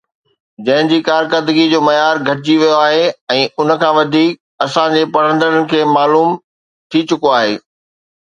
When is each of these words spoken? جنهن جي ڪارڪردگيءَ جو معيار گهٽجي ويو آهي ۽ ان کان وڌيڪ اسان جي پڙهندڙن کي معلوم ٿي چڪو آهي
جنهن 0.67 0.87
جي 0.91 0.97
ڪارڪردگيءَ 1.07 1.65
جو 1.73 1.81
معيار 1.87 2.21
گهٽجي 2.29 2.55
ويو 2.61 2.77
آهي 2.85 3.03
۽ 3.35 3.43
ان 3.65 3.75
کان 3.83 3.93
وڌيڪ 3.99 4.41
اسان 4.67 4.95
جي 4.99 5.03
پڙهندڙن 5.17 5.67
کي 5.75 5.83
معلوم 5.99 6.31
ٿي 6.91 7.05
چڪو 7.13 7.33
آهي 7.41 7.53